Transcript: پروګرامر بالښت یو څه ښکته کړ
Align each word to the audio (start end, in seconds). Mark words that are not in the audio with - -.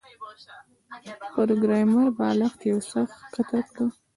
پروګرامر 1.33 2.07
بالښت 2.17 2.59
یو 2.71 2.79
څه 2.89 2.99
ښکته 3.31 3.59
کړ 3.73 3.87